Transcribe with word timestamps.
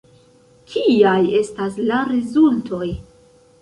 Kiaj 0.71 1.21
estas 1.43 1.79
la 1.93 2.03
rezultoj? 2.17 2.95